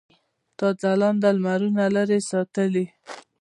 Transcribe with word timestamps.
تا 0.57 0.67
ځلاند 0.81 1.21
لمرونه 1.35 1.83
لرې 1.95 2.19
ساتلي. 2.29 2.85